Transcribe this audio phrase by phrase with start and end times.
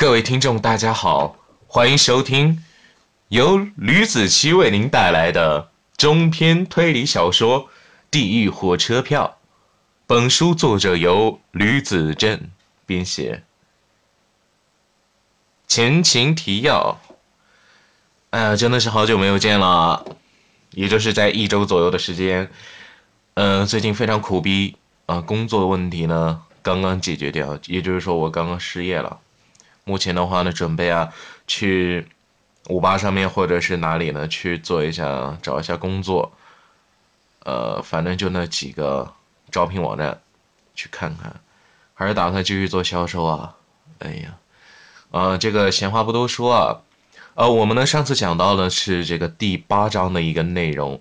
[0.00, 2.64] 各位听众，大家好，欢迎收听
[3.28, 7.64] 由吕子柒为您带来的中篇推理小说
[8.10, 9.36] 《地狱火车票》。
[10.06, 12.48] 本书作者由吕子正
[12.86, 13.42] 编写。
[15.68, 16.98] 前情提要：
[18.30, 20.06] 哎呀，真的是好久没有见了，
[20.70, 22.50] 也就是在一周左右的时间。
[23.34, 29.20] 嗯，最近非常苦逼啊，工作问题呢刚刚解决掉，也就是说我刚刚失业了。
[29.90, 31.12] 目前的话呢，准备啊
[31.48, 32.06] 去
[32.68, 36.30] 五八上面或者是哪里呢去做一下找一下工作，
[37.42, 39.12] 呃，反正就那几个
[39.50, 40.20] 招聘网站
[40.76, 41.40] 去看看，
[41.92, 43.56] 还是打算继续做销售啊。
[43.98, 44.38] 哎呀，
[45.10, 46.82] 呃，这个闲话不多说啊，
[47.34, 51.00] 呃，我们呢上次讲到的是这个第八章的一个内容，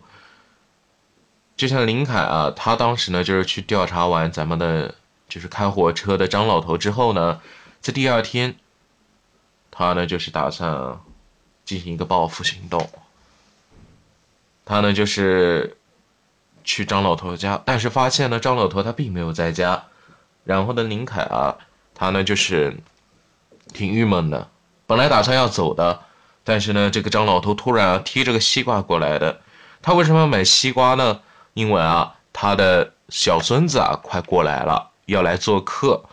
[1.56, 4.96] 就像林凯啊，他当时呢就是去调查完咱们的
[5.28, 7.40] 就是开火车的张老头之后呢，
[7.82, 8.56] 在第二天。
[9.80, 11.00] 他呢，就是打算
[11.64, 12.90] 进行一个报复行动。
[14.66, 15.78] 他呢，就是
[16.66, 19.86] 去张老头家，但是发现呢，张老头他并没有在家。
[20.44, 21.56] 然后呢，林凯啊，
[21.96, 22.76] 他呢就是
[23.74, 24.50] 挺郁闷的。
[24.86, 26.02] 本来打算要走的，
[26.44, 29.40] 但是呢，这个张老头突然啊提着个西瓜过来的。
[29.82, 31.22] 他为什么要买西瓜呢？
[31.54, 36.04] 因为啊，他的小孙子啊快过来了，要来做客。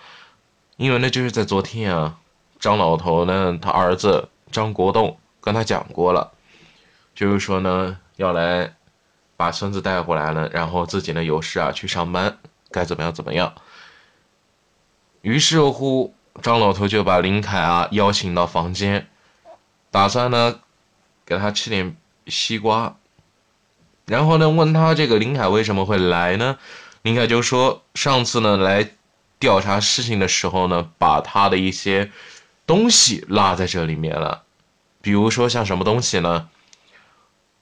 [0.76, 2.16] 因为呢，就是在昨天啊。
[2.58, 6.32] 张老头呢，他儿子张国栋跟他讲过了，
[7.14, 8.74] 就是说呢，要来
[9.36, 12.38] 把孙子带过来了，然后自己呢有事啊去上班，
[12.70, 13.54] 该怎么样怎么样。
[15.20, 19.06] 于是乎，张老头就把林凯啊邀请到房间，
[19.90, 20.60] 打算呢
[21.26, 22.96] 给他吃点西瓜，
[24.06, 26.58] 然后呢问他这个林凯为什么会来呢？
[27.02, 28.88] 林凯就说上次呢来
[29.38, 32.10] 调查事情的时候呢，把他的一些。
[32.66, 34.42] 东西落在这里面了，
[35.00, 36.48] 比如说像什么东西呢？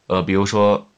[0.07, 0.89] 呃，比如说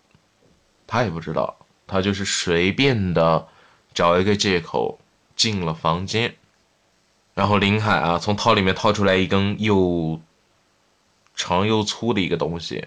[0.86, 1.56] 他也不知道，
[1.88, 3.48] 他就是随便的
[3.92, 5.00] 找一个借口
[5.34, 6.36] 进了房间，
[7.34, 10.20] 然后林海啊从套里面掏出来一根又
[11.34, 12.86] 长又粗的一个东西，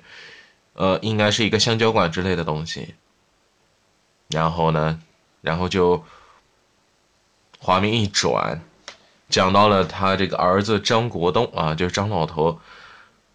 [0.74, 2.96] 呃，应该是一个橡胶管之类的东西，
[4.30, 5.02] 然后呢，
[5.42, 6.06] 然后就
[7.60, 8.62] 画面一转。
[9.30, 12.60] 讲到了他这个儿子张国栋啊，就是张老头，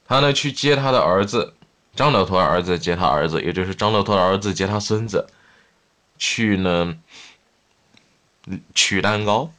[0.06, 1.55] 他呢去接他的儿子，
[1.94, 5.28] 张老头的儿子接他儿子，也就是张老头的儿子接他孙子，
[6.19, 6.97] 去呢
[8.75, 9.50] 取蛋糕。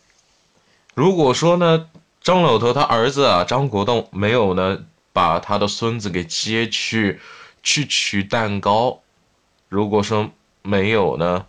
[0.94, 1.90] 如果说呢
[2.22, 4.80] 张老头他儿子啊张国栋没有呢
[5.14, 7.20] 把他的孙子给接去
[7.64, 9.02] 去取蛋糕，
[9.70, 10.30] 如果说
[10.62, 11.46] 没有呢？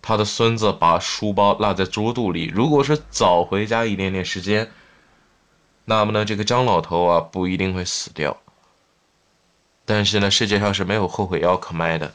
[0.00, 2.46] 他的孙子把书包落在桌肚里。
[2.46, 4.70] 如果是早回家一点点时间，
[5.84, 8.36] 那么呢，这个张老头啊不一定会死掉。
[9.84, 12.14] 但是呢，世界上是没有后悔药可卖的。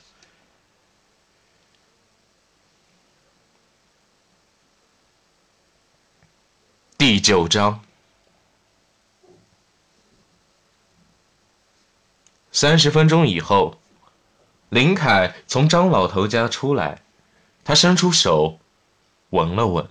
[6.98, 7.82] 第九章，
[12.52, 13.78] 三十分钟以后，
[14.70, 17.02] 林凯从张老头家出来。
[17.66, 18.60] 他伸出手，
[19.30, 19.88] 闻了闻，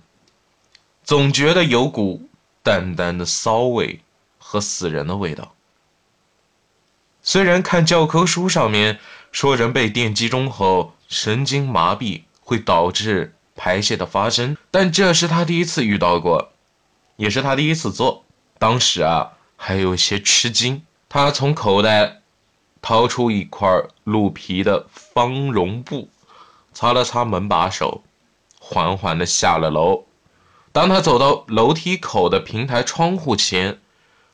[1.03, 2.29] 总觉得有股
[2.61, 4.01] 淡淡的骚味
[4.37, 5.53] 和死人的味道。
[7.21, 8.99] 虽然看教科书上面
[9.31, 16.51] 说人被电击中后神经麻痹会导致排泄的发生，但这是他第一次遇到过，
[17.15, 18.25] 也是他第一次做。
[18.59, 20.83] 当时啊，还有些吃惊。
[21.09, 22.21] 他从口袋
[22.81, 23.69] 掏出一块
[24.03, 26.09] 鹿皮的方绒布。
[26.73, 28.01] 擦了擦门把手，
[28.59, 30.05] 缓缓地下了楼。
[30.71, 33.79] 当他走到楼梯口的平台窗户前，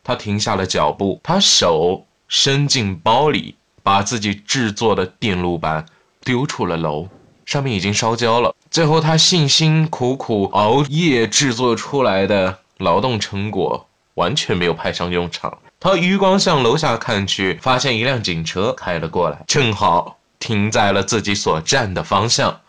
[0.04, 1.20] 他停下了脚步。
[1.22, 5.86] 他手伸进包里，把自己制作的电路板
[6.24, 7.10] 丢出了楼，
[7.46, 8.56] 上面已经烧焦了。
[8.72, 15.58] 最后，他辛辛苦苦熬夜制作出来的劳动成果完全没有派上用场。
[15.80, 20.19] 他余光向楼下看去，发现一辆警车开了过来，正好。
[20.40, 22.62] 停在了自己所站的方向。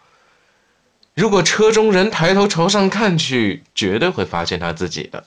[1.15, 5.25] 如果车中人抬头朝上看去，绝对会发现他自己的。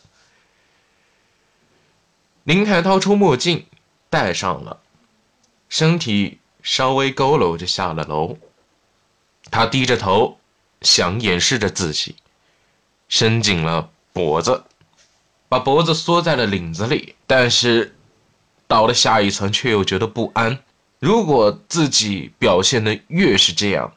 [2.44, 3.66] 林凯掏出墨镜，
[4.10, 4.80] 戴上了，
[5.70, 8.38] 身体稍微佝偻着下了楼。
[9.52, 10.40] 他低着头，
[10.82, 12.16] 想掩饰着自己，
[13.08, 14.64] 伸紧了脖子，
[15.48, 17.16] 把脖子缩在了领子里。
[17.28, 17.96] 但是
[18.68, 20.60] 到了下一层，却又觉得不安。
[21.04, 23.92] 如果自己表现的越是这样，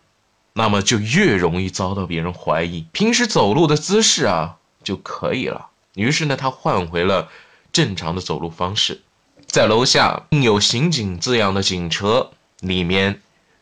[0.55, 2.85] 那么就越容易遭到别人怀疑。
[2.91, 5.69] 平时走路的姿势啊就可以了。
[5.95, 7.29] 于是呢，他换回了
[7.71, 9.03] 正常的走路方式。
[9.47, 13.21] 在楼下印有“刑警”字样的警车里面，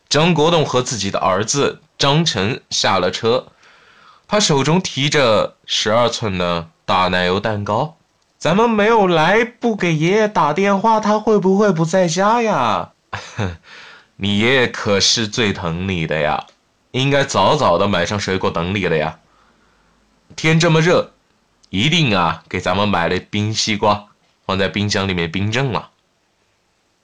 [0.09, 3.45] 张国栋和自己的儿子张晨下了车，
[4.27, 7.95] 他手中提着十二寸的大奶油蛋糕。
[8.39, 12.93] 咱们没有来，不给爷爷打电话，他会不会不在家呀？
[14.17, 16.45] 你爷爷可是最疼你的呀，
[16.91, 19.19] 应该早早的买上水果等你了呀。
[20.35, 21.11] 天这么热，
[21.69, 24.05] 一定啊给咱们买了冰西瓜，
[24.45, 25.89] 放在冰箱里面冰镇了。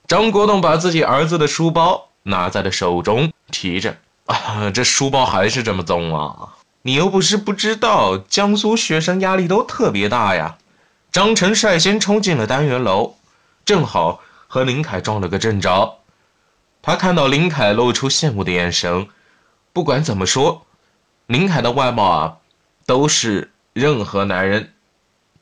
[0.06, 6.54] 张国栋把自己儿子的书包拿在了手中，提着啊，这书包还是这么重啊！
[6.82, 10.58] 你又不是不知道，江苏学生压力都特别大呀。
[11.12, 13.14] 张晨率先冲进了单元楼，
[13.64, 15.98] 正好和林凯撞了个正着。
[16.82, 19.08] 他看到林凯露出羡慕的眼神。
[19.72, 20.66] 不管怎么说，
[21.26, 22.36] 林凯的外貌啊，
[22.84, 24.74] 都是任何男人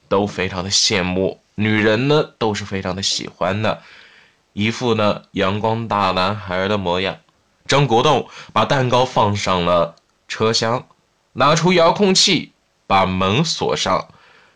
[0.08, 3.82] 都非常的羡慕，女人呢都是非常的喜欢的，
[4.52, 7.16] 一副呢阳光大男孩的模样。
[7.66, 9.96] 张国栋把蛋糕放上了
[10.28, 10.86] 车厢，
[11.32, 12.52] 拿出遥控器
[12.86, 14.08] 把门锁上。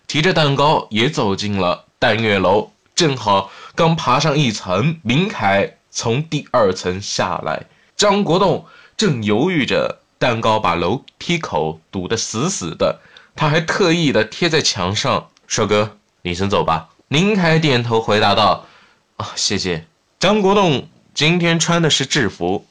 [0.07, 12.99] 提着蛋糕也走进了单元楼，正好刚爬上一层，林凯从第二层下来，张国栋正犹豫着，蛋糕把楼梯口堵得死死的，
[13.37, 15.29] 他还特意的贴在墙上。
[15.47, 16.89] 帅哥，你先走吧。
[17.07, 18.67] 林凯点头回答道
[19.17, 19.87] ：“啊，谢谢。”
[20.19, 22.67] 张国栋今天穿的是制服，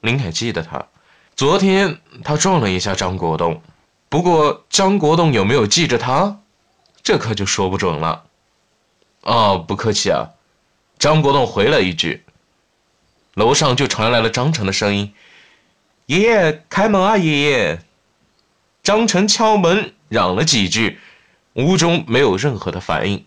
[0.00, 0.86] 林凯记得他，
[1.36, 3.62] 昨天他撞了一下张国栋，
[4.08, 6.40] 不过张国栋有没有记着他？
[7.04, 8.24] 这可就说不准了。
[9.22, 10.30] 哦，不客气啊，
[10.98, 12.24] 张国栋回了一句。
[13.38, 15.14] 楼上就传来了张成的声音
[16.06, 17.80] ：“爷爷，开门啊，爷爷！”
[18.82, 20.98] 张成敲门嚷了几句，
[21.52, 23.24] 屋中没有任何的反应。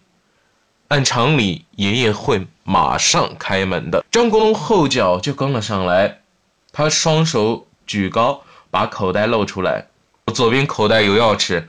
[0.90, 4.04] 按常理，爷爷会马上开门的。
[4.12, 6.20] 张国栋后脚就跟了上来，
[6.74, 9.88] 他双手举高，把口袋露出来，
[10.34, 11.64] 左边口袋有钥匙。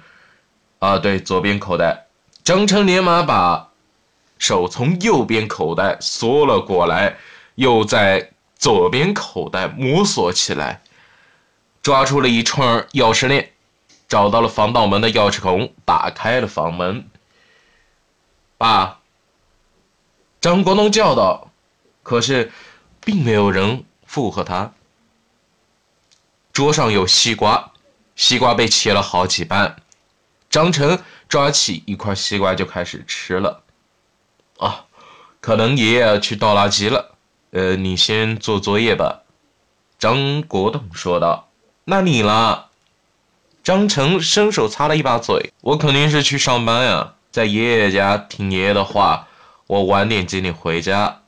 [0.81, 2.06] 啊，对，左边口袋，
[2.43, 3.69] 张成连忙把
[4.37, 7.17] 手从右边口袋缩了过来，
[7.55, 8.31] 又在
[8.62, 10.82] 左边口袋摸索起来，
[11.82, 13.50] 抓出了一串钥匙链，
[14.09, 17.11] 找到了防盗门的钥匙孔，打开了房门。
[18.56, 19.00] 爸，
[20.41, 21.50] 张国栋叫道，
[22.05, 22.53] 可是
[23.00, 24.73] 并没有人附和他。
[26.53, 27.73] 桌上有西瓜，
[28.15, 29.75] 西瓜被切了好几半。
[30.49, 33.65] 张成抓起一块西瓜就开始吃了，
[34.58, 34.85] 啊，
[35.41, 37.12] 可能爷爷去倒垃圾了，
[37.53, 39.23] 呃，你先做作业吧。”
[39.99, 41.49] 张国栋说道。
[41.87, 42.69] “那你了？”
[43.65, 49.29] 张成伸手擦了一把嘴，“我肯定是去上班呀，在爷爷家听爷爷的话，
[49.69, 51.21] 我晚点接你回家。”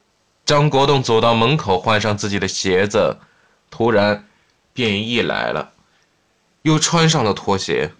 [0.44, 3.16] 张国栋走到门口，换上自己的鞋子，
[3.70, 4.26] 突然
[4.72, 5.72] 便意来了，
[6.62, 7.92] 又穿上了拖鞋。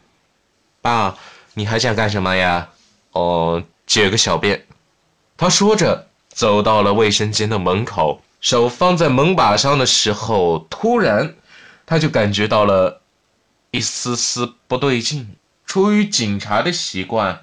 [0.83, 1.17] 爸，
[1.55, 2.69] 你还想干什么呀？
[3.13, 4.67] 哦，解个小便。
[5.37, 11.37] 他说着，走到了卫生间的门口，手放在门把上的时候，突然，
[11.87, 13.01] 他就感觉到了
[13.71, 15.37] 一丝丝不对劲。
[15.65, 17.41] 出于警察的习惯，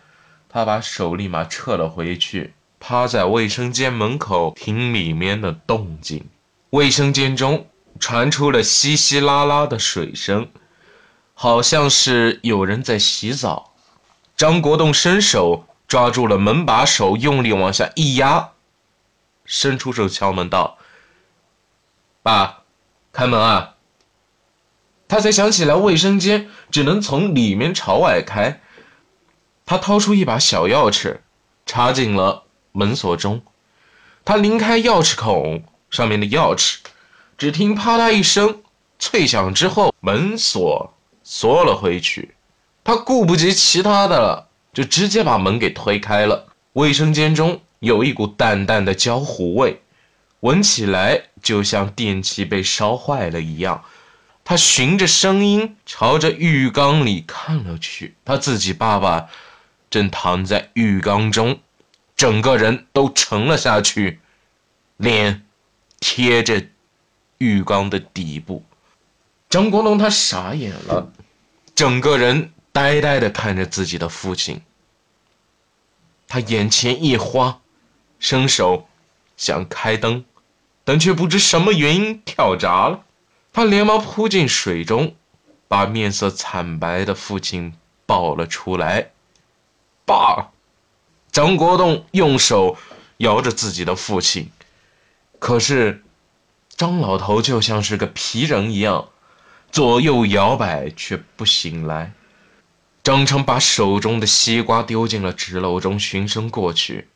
[0.49, 6.25] 他把手立马撤了回去，趴在卫生间门口听里面的动静。
[6.71, 7.67] 卫生间中
[7.99, 10.47] 传出了稀稀拉拉的水声。
[11.33, 13.71] 好像是有人在洗澡，
[14.37, 18.50] 张国栋伸手抓住了门把手，用力往下一压，
[19.45, 20.77] 伸出手敲门道
[22.23, 22.63] ：“爸，
[23.11, 23.75] 开门啊！”
[25.07, 28.61] 他才想起来卫生间只能从里面朝外开，
[29.65, 31.19] 他掏出一把小钥匙，
[31.65, 33.41] 插进了门锁中，
[34.23, 36.77] 他拧开钥匙孔上面的钥匙，
[37.37, 38.61] 只听啪嗒一声
[38.99, 40.93] 脆响之后，门锁。
[41.23, 42.33] 缩了回去，
[42.83, 46.47] 他顾不及其他的了，就直接把门给推开了。
[46.73, 49.81] 卫生间中有一股淡淡的焦糊味，
[50.41, 53.83] 闻起来就像电器被烧坏了一样。
[54.43, 59.29] 他循着声音朝着浴缸里看了去，他自己爸爸
[59.89, 61.59] 正躺在浴缸中，
[62.15, 64.19] 整个人都沉了下去，
[64.97, 65.43] 脸
[65.99, 66.63] 贴着
[67.39, 68.63] 浴缸的底部。
[69.49, 71.11] 张国龙他傻眼了，
[71.73, 74.61] 整个人呆呆的看着自己的父亲。
[76.27, 77.59] 他眼前一花，
[78.21, 78.87] 伸手
[79.35, 80.23] 想开灯，
[80.85, 83.03] 但却不知什么原因跳闸了。
[83.51, 85.15] 他连忙扑进水中，
[85.67, 87.73] 把面色惨白的父亲
[88.05, 89.09] 抱了出来。
[90.05, 90.51] 爸！
[91.31, 92.77] 张国栋用手
[93.17, 94.51] 摇着自己的父亲，
[95.39, 96.03] 可是
[96.75, 99.09] 张老头就像是个皮人一样，
[99.71, 102.13] 左右摇摆却不醒来。
[103.03, 107.07] 张成把手中的西瓜丢进了纸篓中，循声过去，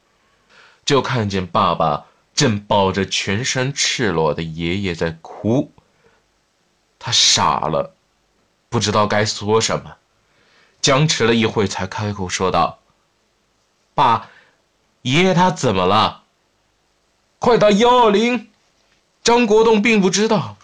[0.85, 5.71] 就看见爸爸正抱着全身赤裸的爷爷在哭。
[6.99, 7.95] 他傻了，
[8.69, 9.97] 不知道该说什么，
[10.81, 12.79] 僵持了一会才开口说道。
[13.93, 14.29] 爸，
[15.01, 16.23] 爷爷他怎么了？
[17.39, 18.49] 快打幺二零！
[19.23, 20.57] 张国栋并不知道，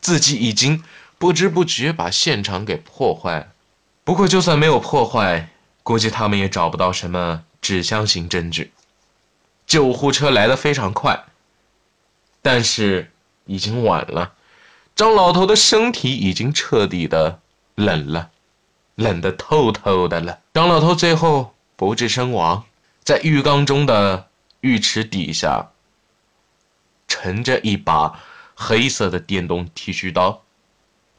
[0.00, 0.84] 自己已经
[1.18, 3.50] 不知不觉把现场给破坏。
[4.04, 5.48] 不过就算没有破坏，
[5.82, 8.73] 估计他们也找不到什么指向性证据。
[9.66, 11.24] 救护车来的非常快，
[12.42, 13.10] 但是
[13.46, 14.34] 已经晚了。
[14.94, 17.40] 张老头的身体已经彻底的
[17.74, 18.30] 冷了，
[18.94, 20.38] 冷得透透的了。
[20.52, 22.64] 张老头最后不治身亡。
[23.02, 24.28] 在浴缸中的
[24.60, 25.72] 浴池底下，
[27.06, 28.18] 盛着一把
[28.54, 30.42] 黑色的电动剃须刀。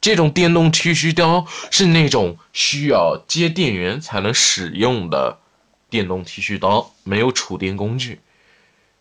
[0.01, 5.39] 这种电动剃须刀是那种需要接电源才能使用的
[5.89, 8.19] 电动剃须刀，没有触电工具。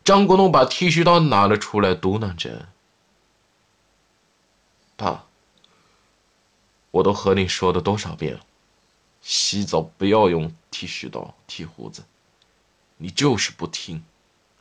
[0.04, 2.68] 张国栋把剃须刀拿了出来，嘟囔着
[4.96, 5.24] ：“爸，
[6.90, 8.40] 我都和你说的多少遍了，
[9.22, 12.04] 洗澡不要用剃须刀剃胡子。”
[12.98, 14.04] 你就是不听。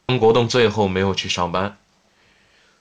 [0.07, 1.77] 张国栋最后没有去上班，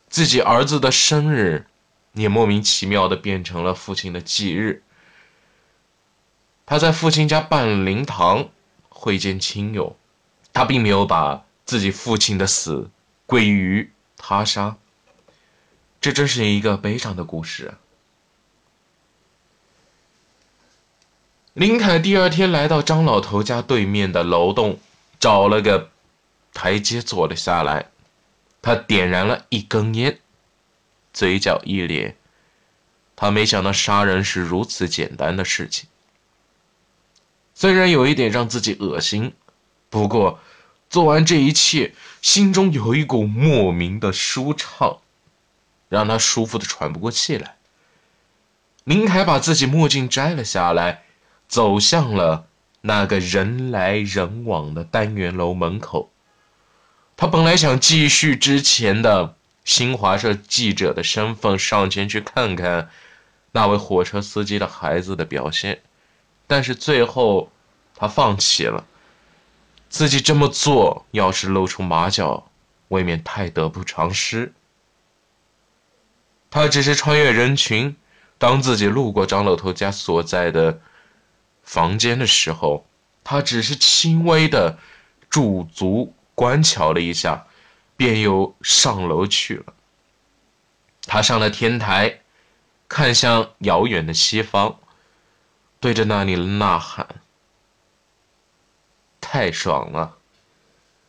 [0.08, 1.66] 自己儿子的生日
[2.12, 4.82] 也莫名其妙的变成了父亲的忌日。
[6.64, 8.48] 他在父亲家办灵堂，
[8.88, 9.96] 会见亲友，
[10.52, 12.90] 他并没有把自己父亲的死
[13.24, 14.76] 归于他杀。
[16.02, 17.72] 这真是一个悲伤的故事。
[21.54, 24.78] 林凯第二天来到张老头家对面的楼栋。
[25.18, 25.88] 找了个
[26.52, 27.90] 台阶坐了下来，
[28.60, 30.18] 他点燃了一根烟，
[31.12, 32.16] 嘴角一咧。
[33.14, 35.88] 他没想到杀人是如此简单的事情，
[37.54, 39.32] 虽然有一点让自己恶心，
[39.88, 40.40] 不过
[40.92, 44.98] 做完这一切，心中有一股莫名的舒畅，
[45.88, 47.56] 让他舒服的喘不过气来。
[48.84, 51.04] 林凯把自己墨镜摘了下来，
[51.48, 52.44] 走向了。
[52.82, 56.10] 那个人来人往的单元楼门口，
[57.16, 59.34] 他本来想继续之前的
[59.64, 62.90] 新华社记者的身份上前去看看
[63.52, 65.80] 那位火车司机的孩子的表现，
[66.46, 67.50] 但是最后
[67.96, 68.84] 他放弃了。
[69.92, 72.48] 自己这么做，要是露出马脚，
[72.88, 74.54] 未免太得不偿失。
[76.50, 77.94] 他只是穿越人群，
[78.38, 80.80] 当自己路过张老头家所在的。
[81.62, 82.86] 房间的时候，
[83.22, 84.78] 他只是轻微的
[85.28, 87.46] 驻足观瞧了一下，
[87.94, 89.74] 便又上楼去了。
[91.02, 92.20] 他上了天台，
[92.88, 94.78] 看向遥远的西方，
[95.78, 97.06] 对着那里呐喊
[99.32, 100.18] ：“太爽了！”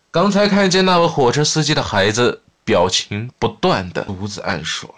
[0.10, 4.94] 刚才看见那位火车司机的孩子，表情不断的独自暗爽。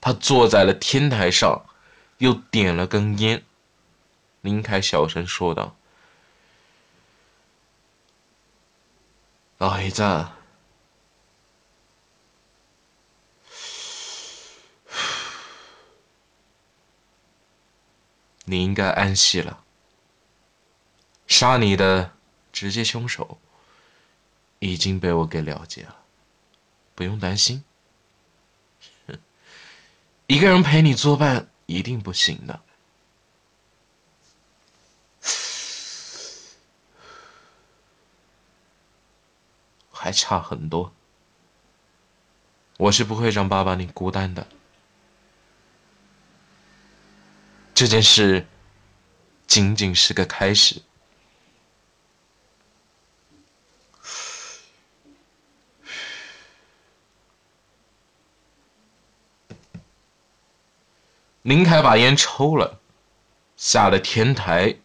[0.00, 1.66] 他坐在了天台上，
[2.16, 3.44] 又点了根烟。
[4.40, 5.76] 林凯小声说道
[9.58, 10.28] ：“儿子，
[18.46, 19.64] 你应该安息了。
[21.38, 22.10] 杀你的
[22.52, 23.38] 直接凶手
[24.58, 25.96] 已经被我给了结了，
[26.96, 27.62] 不用担心。
[30.26, 32.60] 一个人陪你作伴一定不行的。
[39.94, 40.92] ”还差很多，
[42.78, 44.44] 我是不会让爸爸你孤单的。
[47.76, 48.44] 这件事
[49.46, 50.82] 仅仅是个开始。
[61.48, 62.78] 林凯把烟抽了，
[63.56, 64.76] 下了天台，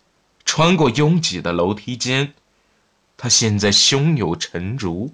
[0.45, 2.33] 穿过拥挤的楼梯间。
[3.17, 5.13] 他现在胸有成竹，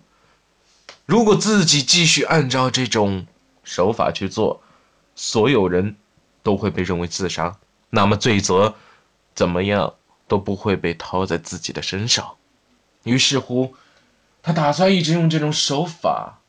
[1.07, 3.25] 如果自己继续按照这种
[3.63, 4.61] 手法去做，
[5.15, 5.95] 所有人
[6.43, 7.57] 都会被认为自杀，
[7.89, 8.75] 那么罪责
[9.33, 9.95] 怎么样
[10.27, 12.35] 都不会被掏在自己的身上。
[13.01, 13.75] 于是乎，
[14.43, 16.41] 他打算一直用这种手法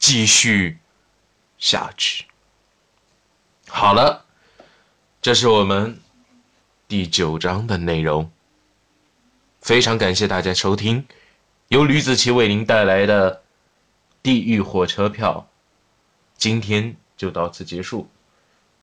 [0.00, 0.78] 继续
[1.60, 2.24] 下去。
[3.68, 4.24] 好了，
[5.28, 6.00] 这是我们
[6.88, 8.30] 第九章的内容。
[9.60, 11.04] 非常感谢大家收听，
[11.68, 13.36] 由吕子奇为您带来的
[14.22, 15.46] 《地狱火车票》，
[16.38, 18.08] 今天就到此结束。